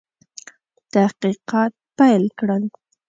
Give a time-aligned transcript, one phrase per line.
[0.93, 2.63] تحقیقات پیل کړل.